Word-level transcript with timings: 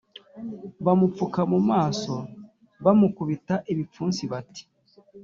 bamupfuka 0.85 1.41
mu 1.51 1.59
maso 1.69 2.15
bamukubita 2.83 3.55
ibipfunsi 3.71 4.23
bati 4.31 4.63